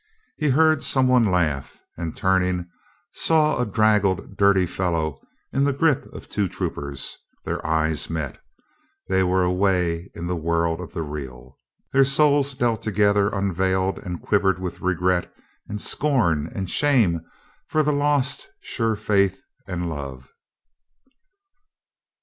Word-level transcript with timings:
He 0.37 0.49
heard 0.49 0.83
some 0.83 1.07
one 1.07 1.25
laugh, 1.27 1.79
and 1.95 2.17
turning, 2.17 2.67
saw 3.13 3.61
a 3.61 3.67
draggled, 3.67 4.35
dirty 4.35 4.65
fel 4.65 4.93
low 4.93 5.21
in 5.53 5.63
the 5.63 5.73
grip 5.73 6.11
of 6.11 6.27
two 6.27 6.47
troopers. 6.49 7.19
Their 7.45 7.63
eyes 7.63 8.09
met. 8.09 8.39
They 9.09 9.21
were 9.21 9.43
away 9.43 10.09
in 10.15 10.25
the 10.25 10.35
world 10.35 10.81
of 10.81 10.91
the 10.93 11.03
real. 11.03 11.59
Their 11.93 12.03
souls 12.03 12.55
dealt 12.55 12.81
together 12.81 13.29
unveiled 13.29 13.99
and 13.99 14.19
quivered 14.19 14.57
with 14.57 14.81
re 14.81 14.95
THE 14.95 15.01
NIGHT 15.01 15.11
ALARM 15.11 15.21
379 15.67 15.69
gret 15.69 15.69
and 15.69 15.79
scorn 15.79 16.51
and 16.57 16.67
shame 16.67 17.21
for 17.67 17.83
the 17.83 17.93
lost 17.93 18.49
sure 18.59 18.95
faith 18.95 19.39
and 19.67 19.87
love. 19.87 20.29